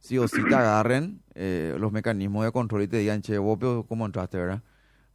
sí 0.00 0.18
o 0.18 0.28
sí 0.28 0.42
te 0.48 0.54
agarren 0.54 1.20
eh, 1.34 1.74
los 1.78 1.92
mecanismos 1.92 2.44
de 2.44 2.52
control 2.52 2.82
y 2.82 2.88
te 2.88 2.98
digan, 2.98 3.22
che, 3.22 3.38
vos 3.38 3.58
cómo 3.88 4.06
entraste, 4.06 4.38
¿verdad? 4.38 4.62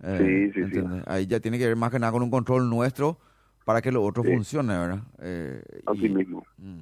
Eh, 0.01 0.51
sí, 0.53 0.63
sí, 0.63 0.71
sí. 0.71 0.85
Ahí 1.05 1.27
ya 1.27 1.39
tiene 1.39 1.57
que 1.57 1.67
ver 1.67 1.75
más 1.75 1.91
que 1.91 1.99
nada 1.99 2.11
con 2.11 2.23
un 2.23 2.31
control 2.31 2.69
nuestro 2.69 3.19
para 3.65 3.81
que 3.81 3.91
lo 3.91 4.03
otro 4.03 4.23
funcione, 4.23 4.77
¿verdad? 4.77 5.03
Eh, 5.19 5.61
Así 5.85 6.09
mismo. 6.09 6.43
Mm. 6.57 6.79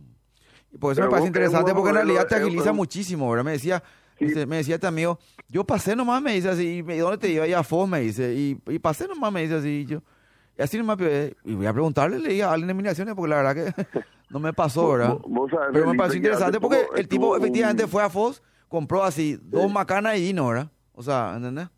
Y 0.74 0.78
por 0.78 0.94
eso 0.94 1.02
me 1.02 1.10
parece 1.10 1.28
interesante, 1.28 1.74
porque 1.74 1.90
en 1.90 1.96
realidad 1.96 2.28
te 2.28 2.36
agiliza 2.36 2.72
muchísimo, 2.72 3.30
¿verdad? 3.30 3.46
Me 3.46 3.52
decía, 3.52 3.84
me 4.20 4.58
decía 4.58 4.76
este 4.76 4.88
amigo, 4.88 5.20
yo 5.50 5.64
pasé 5.64 5.96
nomás, 5.96 6.22
me 6.22 6.34
dice 6.34 6.50
así, 6.50 6.84
y 6.88 6.98
¿dónde 6.98 7.18
te 7.18 7.30
iba? 7.30 7.48
Y 7.48 7.54
a 7.54 7.64
FOS, 7.64 7.90
me 7.90 8.00
dice, 8.02 8.34
y, 8.34 8.80
pasé 8.80 9.08
nomás, 9.08 9.32
me 9.34 9.42
dice 9.42 9.56
así, 9.56 9.70
y 9.70 9.86
yo, 9.86 10.02
y 10.58 10.62
así 10.62 10.78
nomás, 10.78 10.98
y 11.44 11.54
voy 11.56 11.66
a 11.66 11.74
preguntarle, 11.74 12.20
le 12.20 12.30
dije 12.30 12.44
a 12.44 12.52
alguien 12.52 12.68
de 12.68 12.74
migraciones, 12.74 13.16
porque 13.16 13.30
la 13.30 13.44
verdad 13.44 13.56
que 13.56 13.84
no 14.30 14.40
me 14.40 14.54
pasó, 14.54 14.92
¿verdad? 14.92 15.18
Pero 15.72 15.88
me 15.88 15.98
pareció 15.98 16.18
interesante 16.18 16.60
porque 16.60 16.86
el 16.96 17.08
tipo 17.08 17.36
efectivamente 17.38 17.88
fue 17.88 18.04
a 18.04 18.10
FOS, 18.10 18.44
compró 18.68 19.04
así 19.04 19.38
dos 19.42 19.72
macanas 19.72 20.18
y 20.18 20.22
vino, 20.22 20.48
¿verdad? 20.48 20.70
O 20.94 21.02
sea, 21.02 21.36
¿entendés? 21.36 21.70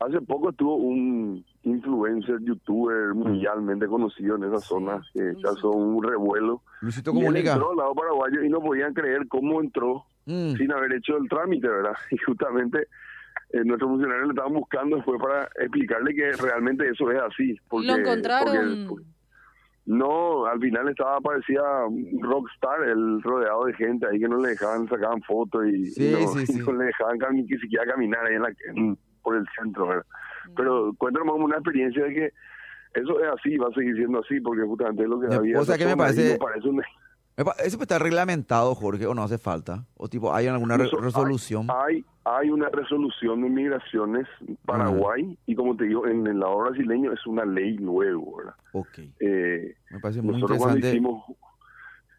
Hace 0.00 0.20
poco 0.20 0.52
tuvo 0.52 0.76
un 0.76 1.44
influencer, 1.64 2.38
youtuber 2.40 3.14
mundialmente 3.14 3.86
conocido 3.86 4.36
en 4.36 4.44
esa 4.44 4.60
zona 4.60 5.02
que 5.12 5.34
causó 5.42 5.70
un 5.70 6.02
revuelo. 6.02 6.62
Luisito 6.80 7.12
Comunica. 7.12 7.50
Y 7.50 7.52
entró 7.52 7.72
al 7.72 7.76
lado 7.76 7.94
paraguayo 7.94 8.42
y 8.44 8.48
no 8.48 8.60
podían 8.60 8.94
creer 8.94 9.26
cómo 9.28 9.60
entró 9.60 10.04
mm. 10.26 10.54
sin 10.54 10.72
haber 10.72 10.94
hecho 10.94 11.16
el 11.16 11.28
trámite, 11.28 11.68
¿verdad? 11.68 11.94
Y 12.12 12.18
justamente 12.18 12.86
eh, 13.50 13.64
nuestros 13.64 13.90
funcionarios 13.90 14.28
le 14.28 14.32
estaban 14.32 14.54
buscando 14.54 14.96
después 14.96 15.20
para 15.20 15.44
explicarle 15.58 16.14
que 16.14 16.32
realmente 16.32 16.88
eso 16.88 17.10
es 17.10 17.20
así. 17.20 17.56
Porque, 17.68 17.88
¿Lo 17.88 17.96
encontraron? 17.96 18.88
No, 19.88 20.44
al 20.44 20.60
final 20.60 20.86
estaba, 20.90 21.18
parecía 21.18 21.62
rockstar, 22.20 22.82
el 22.86 23.22
rodeado 23.22 23.64
de 23.64 23.72
gente 23.72 24.06
ahí 24.06 24.20
que 24.20 24.28
no 24.28 24.38
le 24.38 24.50
dejaban, 24.50 24.86
sacaban 24.86 25.22
fotos 25.22 25.64
y, 25.66 25.88
no, 26.12 26.72
le 26.74 26.84
dejaban 26.84 27.18
ni 27.32 27.48
siquiera 27.48 27.86
caminar 27.86 28.26
ahí 28.26 28.34
en 28.34 28.42
la, 28.42 28.52
por 29.22 29.36
el 29.36 29.46
centro, 29.58 29.88
¿verdad? 29.88 30.04
Pero 30.54 30.92
cuéntanos 30.98 31.32
como 31.32 31.46
una 31.46 31.56
experiencia 31.56 32.04
de 32.04 32.14
que 32.14 32.32
eso 33.00 33.18
es 33.18 33.30
así, 33.32 33.56
va 33.56 33.68
a 33.68 33.72
seguir 33.72 33.96
siendo 33.96 34.18
así, 34.20 34.38
porque 34.40 34.62
justamente 34.62 35.04
es 35.04 35.08
lo 35.08 35.20
que 35.20 35.34
había. 35.34 35.58
O 35.58 35.64
sea, 35.64 35.78
que 35.78 35.86
me 35.86 35.96
parece... 35.96 36.38
¿Eso 37.64 37.80
está 37.80 37.98
reglamentado, 38.00 38.74
Jorge, 38.74 39.06
o 39.06 39.14
no 39.14 39.22
hace 39.22 39.38
falta? 39.38 39.84
¿O 39.96 40.08
tipo, 40.08 40.34
hay 40.34 40.48
alguna 40.48 40.76
resolución? 40.76 41.68
Hay, 41.70 42.04
hay 42.24 42.50
una 42.50 42.68
resolución 42.68 43.42
de 43.42 43.48
migraciones 43.48 44.26
Paraguay, 44.66 45.38
y 45.46 45.54
como 45.54 45.76
te 45.76 45.84
digo, 45.84 46.06
en 46.08 46.26
el 46.26 46.40
lado 46.40 46.58
brasileño 46.58 47.12
es 47.12 47.24
una 47.26 47.44
ley 47.44 47.78
nueva, 47.78 48.20
¿verdad? 48.36 48.54
Ok. 48.72 48.98
Eh, 49.20 49.76
me 49.90 50.00
parece 50.00 50.20
muy 50.20 50.34
interesante. 50.34 50.88
Hicimos, 50.88 51.24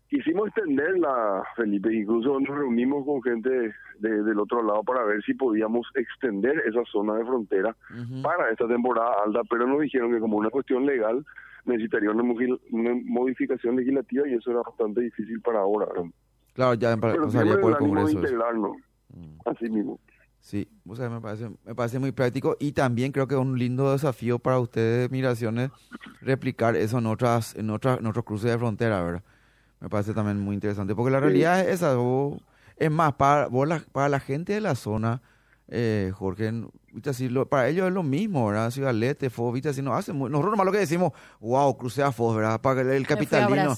quisimos 0.07 0.47
extenderla, 0.47 1.43
Felipe, 1.57 1.93
incluso 1.93 2.39
nos 2.39 2.57
reunimos 2.57 3.05
con 3.05 3.21
gente 3.21 3.73
del 3.99 4.39
otro 4.39 4.63
lado 4.63 4.83
para 4.83 5.03
ver 5.03 5.21
si 5.23 5.33
podíamos 5.33 5.85
extender 5.95 6.63
esa 6.65 6.83
zona 6.89 7.15
de 7.15 7.25
frontera 7.25 7.75
para 8.23 8.49
esta 8.51 8.69
temporada 8.69 9.11
alta, 9.25 9.41
pero 9.49 9.67
nos 9.67 9.81
dijeron 9.81 10.13
que 10.13 10.19
como 10.21 10.38
una 10.38 10.49
cuestión 10.49 10.85
legal 10.85 11.25
necesitaría 11.65 12.11
una, 12.11 12.23
modificación 13.05 13.75
legislativa 13.75 14.27
y 14.27 14.33
eso 14.33 14.51
era 14.51 14.61
bastante 14.61 15.01
difícil 15.01 15.41
para 15.41 15.59
ahora. 15.59 15.87
Claro, 16.53 16.73
ya 16.75 16.95
pasaría 16.97 17.59
por 17.59 17.71
el 17.71 17.77
Congreso. 17.77 18.19
Mm. 19.09 19.39
Así 19.45 19.69
mismo. 19.69 19.99
Sí, 20.39 20.69
o 20.87 20.95
sea, 20.95 21.09
me 21.09 21.19
parece, 21.19 21.49
me 21.65 21.75
parece 21.75 21.99
muy 21.99 22.11
práctico 22.11 22.55
y 22.59 22.71
también 22.71 23.11
creo 23.11 23.27
que 23.27 23.35
es 23.35 23.41
un 23.41 23.59
lindo 23.59 23.91
desafío 23.91 24.39
para 24.39 24.59
ustedes, 24.59 25.11
migraciones, 25.11 25.69
replicar 26.21 26.75
eso 26.75 26.97
en 26.97 27.07
otras, 27.07 27.55
en 27.55 27.69
otras, 27.69 27.99
en 27.99 28.05
otros 28.05 28.23
cruces 28.23 28.51
de 28.51 28.57
frontera, 28.57 29.03
¿verdad? 29.03 29.23
Me 29.81 29.89
parece 29.89 30.13
también 30.13 30.39
muy 30.39 30.55
interesante, 30.55 30.95
porque 30.95 31.11
la 31.11 31.19
realidad 31.19 31.61
es 31.61 31.81
esa. 31.81 31.95
es 32.77 32.91
más, 32.91 33.13
para, 33.13 33.49
la, 33.49 33.79
para 33.91 34.09
la 34.09 34.19
gente 34.19 34.53
de 34.53 34.61
la 34.61 34.75
zona, 34.75 35.21
eh, 35.71 36.11
Jorge, 36.15 36.51
¿viste 36.91 37.29
para 37.45 37.67
ellos 37.67 37.88
es 37.88 37.93
lo 37.93 38.01
mismo, 38.01 38.47
¿verdad? 38.47 38.71
Ciudad 38.71 38.91
Leste, 38.91 39.29
Fos, 39.29 39.53
¿viste? 39.53 39.69
Así, 39.69 39.83
no 39.83 39.93
hace 39.93 40.11
nosotros 40.13 40.49
nomás 40.49 40.65
lo 40.65 40.71
que 40.71 40.79
decimos, 40.79 41.13
wow, 41.39 41.77
crucé 41.77 42.01
a 42.01 42.11
Fos, 42.11 42.35
¿verdad? 42.35 42.59
Para 42.59 42.81
el, 42.81 43.05
capitalino, 43.05 43.75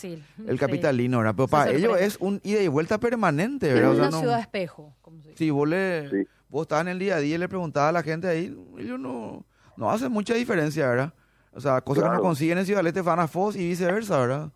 el 0.47 0.57
capitalino, 0.57 1.17
¿verdad? 1.17 1.33
Pero 1.35 1.47
para 1.49 1.71
ellos 1.71 1.99
es 1.99 2.17
un 2.21 2.39
ida 2.43 2.61
y 2.61 2.69
vuelta 2.69 2.97
permanente, 2.97 3.73
¿verdad? 3.73 3.91
Es 3.91 3.99
una 3.99 4.11
ciudad 4.11 4.39
espejo, 4.39 4.95
como 5.01 5.21
se 5.21 5.29
dice. 5.29 5.37
Sí, 5.37 5.49
vos, 5.49 5.67
le, 5.67 6.27
vos 6.47 6.61
estabas 6.61 6.83
en 6.83 6.87
el 6.89 6.99
día 6.99 7.17
a 7.17 7.19
día 7.19 7.35
y 7.35 7.39
le 7.39 7.49
preguntabas 7.49 7.89
a 7.89 7.93
la 7.93 8.03
gente 8.03 8.27
ahí, 8.27 8.57
ellos 8.77 8.97
no, 8.97 9.45
no 9.75 9.91
hacen 9.91 10.13
mucha 10.13 10.33
diferencia, 10.33 10.87
¿verdad? 10.87 11.13
O 11.51 11.59
sea, 11.59 11.81
cosas 11.81 12.05
que 12.05 12.09
no 12.09 12.21
consiguen 12.21 12.57
en 12.57 12.65
Ciudad 12.65 12.83
Leste 12.83 13.01
van 13.01 13.19
a 13.19 13.27
Fos 13.27 13.57
y 13.57 13.67
viceversa, 13.67 14.17
¿verdad? 14.17 14.51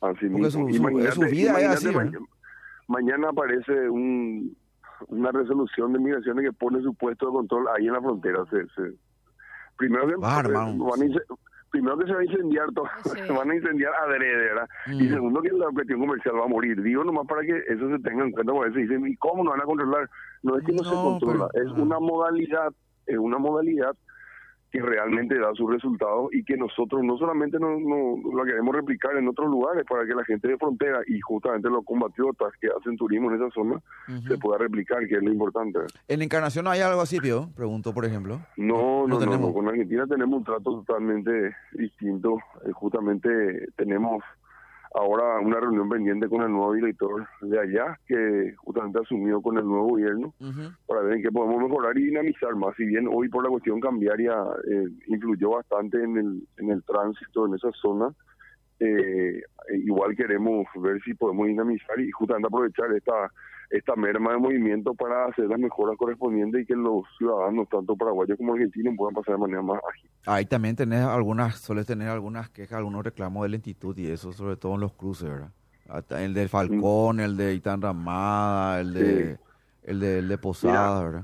Así 0.00 0.24
mismo. 0.24 0.50
Su, 0.50 0.64
vida 0.64 1.60
es 1.60 1.68
así. 1.68 1.88
Mañana, 2.88 3.28
aparece 3.28 3.88
un, 3.88 4.56
una 5.08 5.30
resolución 5.32 5.92
de 5.92 5.98
migraciones 5.98 6.44
que 6.44 6.52
pone 6.52 6.82
su 6.82 6.94
puesto 6.94 7.26
de 7.26 7.32
control 7.32 7.66
ahí 7.76 7.86
en 7.86 7.94
la 7.94 8.00
frontera. 8.00 8.44
Se, 8.50 8.92
primero 9.76 10.06
que, 10.06 10.14
ah, 10.22 10.42
primero 11.70 11.98
que 11.98 12.06
se 12.06 12.12
va 12.12 12.20
a 12.20 12.24
incendiar 12.24 12.72
todo, 12.72 12.86
se 13.26 13.32
van 13.32 13.50
a 13.50 13.54
incendiar 13.54 13.92
adrede, 13.94 14.36
¿verdad? 14.36 14.68
Y 14.86 15.04
mm. 15.04 15.12
segundo 15.12 15.42
que 15.42 15.52
la 15.52 15.66
cuestión 15.72 16.00
comercial 16.00 16.36
va 16.36 16.44
a 16.44 16.48
morir. 16.48 16.82
Digo 16.82 17.04
nomás 17.04 17.26
para 17.26 17.42
que 17.42 17.56
eso 17.68 17.88
se 17.90 17.98
tenga 18.00 18.24
en 18.24 18.32
cuenta, 18.32 18.52
porque 18.52 18.72
se 18.72 18.80
dicen, 18.80 19.06
¿y 19.06 19.16
cómo 19.16 19.44
no 19.44 19.50
van 19.50 19.60
a 19.60 19.64
controlar? 19.64 20.10
No 20.42 20.56
es 20.56 20.64
que 20.64 20.72
no, 20.72 20.84
se 20.84 20.90
controla, 20.90 21.48
es 21.54 21.70
una 21.72 21.98
modalidad, 21.98 22.72
es 23.06 23.18
una 23.18 23.38
modalidad 23.38 23.96
que 24.70 24.80
realmente 24.80 25.38
da 25.38 25.52
sus 25.54 25.70
resultados 25.70 26.32
y 26.32 26.44
que 26.44 26.56
nosotros 26.56 27.02
no 27.02 27.16
solamente 27.18 27.58
no, 27.58 27.78
no 27.78 28.36
la 28.36 28.44
queremos 28.44 28.74
replicar 28.74 29.16
en 29.16 29.28
otros 29.28 29.48
lugares 29.50 29.84
para 29.88 30.06
que 30.06 30.14
la 30.14 30.24
gente 30.24 30.48
de 30.48 30.56
frontera 30.56 31.00
y 31.06 31.20
justamente 31.20 31.68
los 31.68 31.84
compatriotas 31.84 32.52
que 32.60 32.68
hacen 32.68 32.96
turismo 32.96 33.30
en 33.30 33.36
esa 33.36 33.50
zona 33.50 33.80
se 34.26 34.38
pueda 34.38 34.58
replicar, 34.58 35.06
que 35.06 35.16
es 35.16 35.22
lo 35.22 35.32
importante. 35.32 35.80
¿En 36.08 36.22
Encarnación 36.22 36.66
hay 36.68 36.80
algo 36.80 37.00
así, 37.00 37.18
Pio? 37.20 37.50
Pregunto, 37.56 37.92
por 37.92 38.04
ejemplo. 38.04 38.40
No, 38.56 39.06
no, 39.06 39.18
no, 39.18 39.52
con 39.52 39.68
Argentina 39.68 40.06
tenemos 40.06 40.38
un 40.38 40.44
trato 40.44 40.82
totalmente 40.84 41.54
distinto. 41.72 42.38
Eh, 42.64 42.72
justamente 42.72 43.68
tenemos 43.76 44.22
ahora 44.94 45.38
una 45.40 45.60
reunión 45.60 45.88
pendiente 45.88 46.28
con 46.28 46.42
el 46.42 46.50
nuevo 46.50 46.72
director 46.74 47.26
de 47.42 47.58
allá, 47.58 47.98
que 48.06 48.54
justamente 48.56 48.98
ha 48.98 49.02
asumido 49.02 49.40
con 49.40 49.56
el 49.58 49.64
nuevo 49.64 49.88
gobierno, 49.88 50.34
para 50.86 51.02
ver 51.02 51.16
en 51.16 51.22
qué 51.22 51.30
podemos 51.30 51.62
mejorar 51.62 51.96
y 51.96 52.06
dinamizar 52.06 52.54
más. 52.56 52.74
Si 52.76 52.84
bien 52.84 53.08
hoy 53.12 53.28
por 53.28 53.44
la 53.44 53.50
cuestión 53.50 53.80
cambiaria 53.80 54.34
eh, 54.70 54.88
influyó 55.06 55.50
bastante 55.50 56.02
en 56.02 56.16
el, 56.16 56.42
en 56.56 56.70
el 56.70 56.82
tránsito 56.82 57.46
en 57.46 57.54
esa 57.54 57.70
zona, 57.72 58.12
eh, 58.80 59.42
igual 59.74 60.16
queremos 60.16 60.66
ver 60.76 61.00
si 61.02 61.14
podemos 61.14 61.46
dinamizar 61.46 62.00
y 62.00 62.10
justamente 62.10 62.48
aprovechar 62.48 62.92
esta 62.94 63.30
esta 63.70 63.94
merma 63.94 64.32
de 64.32 64.38
movimiento 64.38 64.94
para 64.94 65.26
hacer 65.26 65.46
las 65.46 65.58
mejoras 65.58 65.96
correspondientes 65.96 66.62
y 66.62 66.66
que 66.66 66.74
los 66.74 67.04
ciudadanos, 67.16 67.68
tanto 67.68 67.96
paraguayos 67.96 68.36
como 68.36 68.54
argentinos, 68.54 68.94
puedan 68.96 69.14
pasar 69.14 69.36
de 69.36 69.40
manera 69.40 69.62
más 69.62 69.80
ágil. 69.88 70.10
Ahí 70.26 70.44
también 70.44 70.76
tenés 70.76 71.04
algunas, 71.04 71.58
sueles 71.60 71.86
tener 71.86 72.08
algunas 72.08 72.50
quejas, 72.50 72.78
algunos 72.78 73.04
reclamos 73.04 73.44
de 73.44 73.48
lentitud 73.50 73.96
y 73.96 74.08
eso, 74.08 74.32
sobre 74.32 74.56
todo 74.56 74.74
en 74.74 74.80
los 74.80 74.92
cruces, 74.92 75.28
¿verdad? 75.28 75.52
El 76.20 76.34
del 76.34 76.48
Falcón, 76.48 77.20
el 77.20 77.36
de 77.36 77.54
Itán 77.54 77.80
Ramada, 77.80 78.80
el 78.80 78.92
de, 78.92 79.38
el 79.82 80.00
de, 80.00 80.18
el 80.18 80.28
de 80.28 80.38
Posada, 80.38 81.04
¿verdad? 81.04 81.22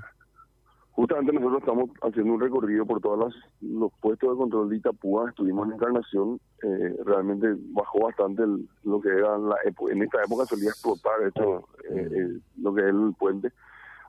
Justamente 0.96 1.30
nosotros 1.34 1.60
estamos 1.60 1.90
haciendo 2.00 2.32
un 2.32 2.40
recorrido 2.40 2.86
por 2.86 3.02
todos 3.02 3.34
los 3.60 3.92
puestos 4.00 4.30
de 4.30 4.36
control 4.36 4.70
de 4.70 4.76
Itapúa, 4.78 5.28
estuvimos 5.28 5.68
en 5.68 5.74
Encarnación, 5.74 6.40
eh, 6.62 6.96
realmente 7.04 7.48
bajó 7.74 8.06
bastante 8.06 8.42
lo 8.82 9.00
que 9.02 9.10
era, 9.10 9.36
la, 9.36 9.56
en 9.90 10.02
esta 10.02 10.22
época 10.24 10.46
solía 10.46 10.70
explotar 10.70 11.20
esto, 11.22 11.68
eh, 11.90 12.08
eh, 12.10 12.40
lo 12.62 12.74
que 12.74 12.80
es 12.80 12.88
el 12.88 13.14
puente. 13.18 13.52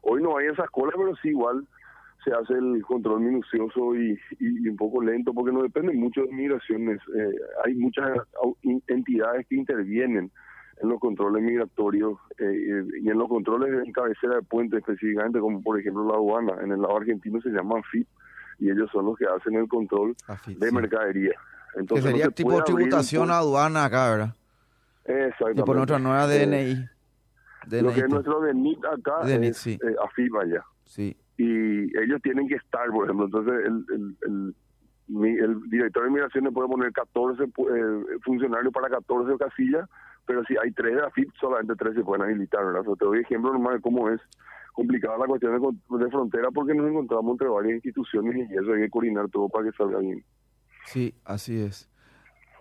Hoy 0.03 0.23
no 0.23 0.37
hay 0.37 0.47
esas 0.47 0.69
colas, 0.69 0.95
pero 0.97 1.13
sí 1.17 1.27
igual 1.27 1.67
se 2.23 2.31
hace 2.31 2.53
el 2.53 2.81
control 2.83 3.19
minucioso 3.19 3.93
y, 3.93 4.17
y, 4.39 4.69
un 4.69 4.77
poco 4.77 5.03
lento, 5.03 5.33
porque 5.33 5.51
no 5.51 5.63
depende 5.63 5.91
mucho 5.91 6.21
de 6.21 6.31
migraciones. 6.31 7.01
hay 7.65 7.75
muchas 7.75 8.17
entidades 8.87 9.45
que 9.47 9.55
intervienen 9.57 10.31
en 10.81 10.89
los 10.89 10.99
controles 10.99 11.43
migratorios 11.43 12.17
eh, 12.37 12.83
y 13.01 13.09
en 13.09 13.17
los 13.17 13.27
controles 13.27 13.85
en 13.85 13.91
cabecera 13.91 14.35
de 14.35 14.41
puente 14.43 14.77
específicamente, 14.77 15.39
como 15.39 15.61
por 15.61 15.79
ejemplo 15.79 16.07
la 16.07 16.15
aduana. 16.15 16.53
En 16.61 16.71
el 16.71 16.81
lado 16.81 16.97
argentino 16.97 17.41
se 17.41 17.49
llama 17.49 17.81
FIP 17.91 18.07
y 18.59 18.69
ellos 18.69 18.89
son 18.91 19.05
los 19.05 19.17
que 19.17 19.25
hacen 19.25 19.55
el 19.55 19.67
control 19.67 20.15
de 20.47 20.71
mercadería. 20.71 21.33
Entonces, 21.75 22.05
que 22.05 22.11
sería 22.11 22.31
tipo 22.31 22.63
tributación 22.63 23.31
aduana 23.31 23.85
acá, 23.85 24.09
¿verdad? 24.11 24.35
Exactamente. 25.05 25.61
Y 25.61 25.63
por 25.63 25.75
nuestra 25.75 25.99
nueva 25.99 26.27
DNI. 26.27 26.87
DNI. 27.67 27.81
Lo 27.81 27.93
que 27.93 27.99
es 28.01 28.09
nuestro 28.09 28.41
DNI 28.41 28.79
acá 28.93 29.21
es 29.29 29.57
sí. 29.57 29.79
eh, 29.81 29.95
AFIP 30.03 30.35
allá. 30.35 30.63
Sí. 30.85 31.15
Y 31.37 31.99
ellos 31.99 32.21
tienen 32.23 32.47
que 32.47 32.55
estar, 32.55 32.89
por 32.89 33.05
ejemplo, 33.05 33.25
entonces 33.25 33.53
el, 33.65 33.85
el, 33.93 34.55
el, 35.07 35.69
director 35.69 36.03
de 36.03 36.09
migraciones 36.09 36.53
puede 36.53 36.67
poner 36.67 36.91
14 36.91 37.43
eh, 37.43 37.47
funcionarios 38.23 38.73
para 38.73 38.89
14 38.89 39.37
casillas 39.37 39.87
pero 40.27 40.43
si 40.43 40.55
hay 40.61 40.71
tres 40.71 40.95
de 40.95 41.01
AFIP, 41.03 41.33
solamente 41.39 41.73
tres 41.75 41.95
se 41.95 42.03
pueden 42.03 42.23
habilitar, 42.25 42.63
¿verdad? 42.65 42.83
te 42.99 43.05
doy 43.05 43.19
ejemplo 43.21 43.51
nomás 43.53 43.75
de 43.75 43.81
cómo 43.81 44.09
es 44.09 44.21
complicada 44.73 45.17
la 45.17 45.25
cuestión 45.25 45.59
de, 45.59 45.97
de, 46.05 46.11
frontera 46.11 46.49
porque 46.51 46.75
nos 46.75 46.87
encontramos 46.87 47.31
entre 47.31 47.47
varias 47.47 47.75
instituciones 47.75 48.47
y 48.49 48.53
eso 48.53 48.73
hay 48.73 48.81
que 48.81 48.89
coordinar 48.89 49.27
todo 49.29 49.49
para 49.49 49.65
que 49.65 49.75
salga 49.75 49.97
bien. 49.99 50.23
Sí, 50.85 51.15
así 51.25 51.59
es. 51.59 51.89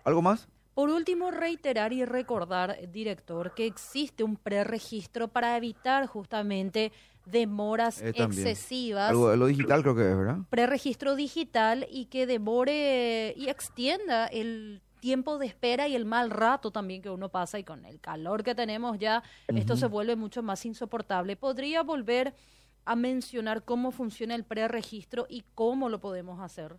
¿Algo 0.04 0.22
más? 0.22 0.48
Por 0.74 0.90
último, 0.90 1.30
reiterar 1.30 1.92
y 1.92 2.04
recordar, 2.04 2.76
director, 2.92 3.54
que 3.54 3.66
existe 3.66 4.22
un 4.24 4.36
preregistro 4.36 5.28
para 5.28 5.56
evitar 5.56 6.06
justamente 6.06 6.92
demoras 7.24 8.00
Eh, 8.02 8.12
también. 8.12 8.46
excesivas. 8.46 9.10
Algo, 9.10 9.34
lo 9.36 9.46
digital 9.46 9.82
creo 9.82 9.96
que 9.96 10.10
es, 10.10 10.16
¿verdad? 10.16 10.38
Preregistro 10.50 11.16
digital 11.16 11.86
y 11.90 12.06
que 12.06 12.26
demore 12.26 13.34
y 13.36 13.48
extienda 13.48 14.26
el 14.26 14.80
tiempo 15.06 15.38
de 15.38 15.46
espera 15.46 15.86
y 15.86 15.94
el 15.94 16.04
mal 16.04 16.30
rato 16.30 16.72
también 16.72 17.00
que 17.00 17.10
uno 17.10 17.28
pasa 17.28 17.60
y 17.60 17.62
con 17.62 17.84
el 17.84 18.00
calor 18.00 18.42
que 18.42 18.56
tenemos 18.56 18.98
ya, 18.98 19.22
esto 19.46 19.76
se 19.76 19.86
vuelve 19.86 20.16
mucho 20.16 20.42
más 20.42 20.66
insoportable. 20.66 21.36
¿Podría 21.36 21.84
volver 21.84 22.34
a 22.84 22.96
mencionar 22.96 23.62
cómo 23.62 23.92
funciona 23.92 24.34
el 24.34 24.42
preregistro 24.42 25.26
y 25.28 25.44
cómo 25.54 25.88
lo 25.88 26.00
podemos 26.00 26.40
hacer? 26.40 26.74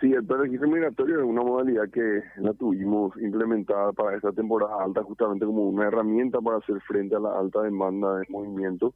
Sí, 0.00 0.10
el 0.10 0.24
preregistro 0.24 0.68
migratorio 0.68 1.18
es 1.18 1.26
una 1.26 1.42
modalidad 1.42 1.90
que 1.90 2.22
la 2.38 2.54
tuvimos 2.54 3.14
implementada 3.20 3.92
para 3.92 4.16
esta 4.16 4.32
temporada 4.32 4.82
alta 4.82 5.02
justamente 5.02 5.44
como 5.44 5.68
una 5.68 5.88
herramienta 5.88 6.40
para 6.40 6.56
hacer 6.56 6.80
frente 6.80 7.14
a 7.14 7.20
la 7.20 7.38
alta 7.38 7.60
demanda 7.60 8.16
de 8.16 8.24
movimiento. 8.30 8.94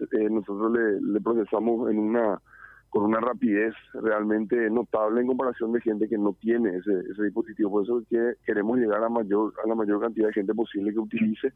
eh, 0.00 0.30
nosotros 0.30 0.72
le, 0.72 1.20
procesamos 1.20 1.90
en 1.90 1.98
una 1.98 2.40
con 2.88 3.04
una 3.04 3.20
rapidez 3.20 3.72
realmente 3.94 4.68
notable 4.68 5.20
en 5.20 5.28
comparación 5.28 5.70
de 5.70 5.80
gente 5.80 6.08
que 6.08 6.18
no 6.18 6.32
tiene 6.40 6.76
ese, 6.76 6.92
ese 7.08 7.22
dispositivo. 7.22 7.70
Por 7.70 7.84
eso 7.84 8.00
es 8.00 8.08
que 8.08 8.32
queremos 8.44 8.78
llegar 8.78 9.04
a 9.04 9.08
mayor 9.08 9.52
a 9.64 9.68
la 9.68 9.76
mayor 9.76 10.00
cantidad 10.00 10.26
de 10.26 10.32
gente 10.32 10.52
posible 10.54 10.92
que 10.92 10.98
utilice 10.98 11.52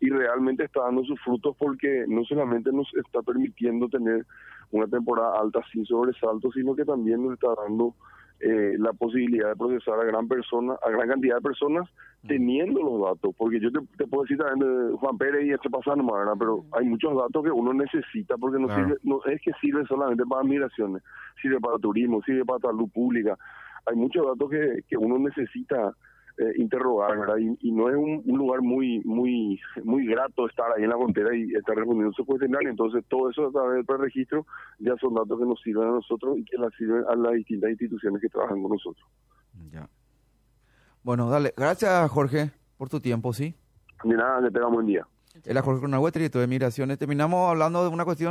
y 0.00 0.08
realmente 0.08 0.64
está 0.64 0.84
dando 0.84 1.04
sus 1.04 1.20
frutos 1.20 1.54
porque 1.58 2.06
no 2.08 2.24
solamente 2.24 2.72
nos 2.72 2.88
está 2.94 3.20
permitiendo 3.20 3.90
tener 3.90 4.24
una 4.70 4.86
temporada 4.86 5.38
alta 5.38 5.60
sin 5.70 5.84
sobresaltos, 5.84 6.54
sino 6.54 6.74
que 6.74 6.86
también 6.86 7.22
nos 7.22 7.34
está 7.34 7.48
dando 7.66 7.94
eh, 8.40 8.74
la 8.78 8.92
posibilidad 8.92 9.48
de 9.48 9.56
procesar 9.56 9.98
a 10.00 10.04
gran 10.04 10.28
persona, 10.28 10.74
a 10.86 10.90
gran 10.90 11.08
cantidad 11.08 11.36
de 11.36 11.42
personas 11.42 11.88
teniendo 12.26 12.80
los 12.82 13.00
datos, 13.00 13.34
porque 13.36 13.60
yo 13.60 13.70
te, 13.72 13.78
te 13.96 14.06
puedo 14.06 14.22
decir 14.24 14.38
también 14.38 14.90
de 14.90 14.96
Juan 14.96 15.18
Pérez 15.18 15.46
y 15.46 15.50
este 15.52 15.68
¿verdad? 15.68 16.34
pero 16.38 16.64
hay 16.72 16.84
muchos 16.84 17.16
datos 17.16 17.44
que 17.44 17.50
uno 17.50 17.72
necesita 17.72 18.36
porque 18.36 18.58
no 18.58 18.66
Claro. 18.66 18.84
sirve, 18.88 18.98
no 19.04 19.20
es 19.24 19.40
que 19.40 19.52
sirve 19.60 19.84
solamente 19.86 20.24
para 20.24 20.42
migraciones, 20.44 21.02
sirve 21.40 21.58
para 21.60 21.78
turismo, 21.78 22.22
sirve 22.22 22.44
para 22.44 22.60
salud 22.60 22.88
pública, 22.92 23.36
hay 23.86 23.96
muchos 23.96 24.26
datos 24.26 24.50
que, 24.50 24.82
que 24.88 24.96
uno 24.96 25.18
necesita 25.18 25.92
eh, 26.38 26.52
interrogar, 26.56 27.18
¿verdad? 27.18 27.36
Y, 27.38 27.68
y 27.68 27.72
no 27.72 27.88
es 27.88 27.96
un, 27.96 28.22
un 28.24 28.38
lugar 28.38 28.62
muy 28.62 29.00
muy 29.04 29.60
muy 29.84 30.06
grato 30.06 30.48
estar 30.48 30.66
ahí 30.76 30.84
en 30.84 30.90
la 30.90 30.96
frontera 30.96 31.34
y 31.36 31.52
estar 31.54 31.76
respondiendo 31.76 32.12
su 32.12 32.24
cuestionario. 32.24 32.70
Entonces, 32.70 33.04
todo 33.08 33.30
eso 33.30 33.48
a 33.48 33.50
través 33.50 33.74
del 33.74 33.84
preregistro 33.84 34.46
ya 34.78 34.96
son 34.96 35.14
datos 35.14 35.38
que 35.38 35.44
nos 35.44 35.60
sirven 35.62 35.88
a 35.88 35.92
nosotros 35.92 36.38
y 36.38 36.44
que 36.44 36.56
las 36.56 36.72
sirven 36.74 37.04
a 37.08 37.14
las 37.16 37.32
distintas 37.34 37.70
instituciones 37.70 38.20
que 38.22 38.28
trabajan 38.28 38.62
con 38.62 38.72
nosotros. 38.72 39.06
Ya. 39.72 39.88
Bueno, 41.02 41.28
dale. 41.28 41.52
Gracias, 41.56 42.10
Jorge, 42.10 42.50
por 42.76 42.88
tu 42.88 43.00
tiempo, 43.00 43.32
¿sí? 43.32 43.54
De 44.04 44.14
nada, 44.14 44.42
que 44.42 44.50
tengan 44.50 44.72
buen 44.72 44.86
día. 44.86 45.06
Era 45.44 45.62
Jorge 45.62 45.80
Conahuetri, 45.80 46.28
de 46.28 46.46
Migraciones. 46.46 46.98
Terminamos 46.98 47.48
hablando 47.48 47.82
de 47.82 47.88
una 47.88 48.04
cuestión 48.04 48.26